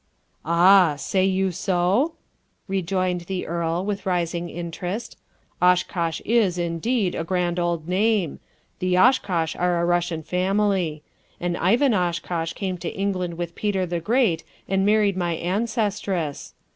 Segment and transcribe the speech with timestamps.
[0.43, 0.95] "Ah!
[0.97, 2.15] say you so?"
[2.67, 5.15] rejoined the earl, with rising interest.
[5.61, 8.39] "Oshkosh is, indeed, a grand old name.
[8.79, 11.03] The Oshkosh are a Russian family.
[11.39, 16.55] An Ivan Oshkosh came to England with Peter the Great and married my ancestress.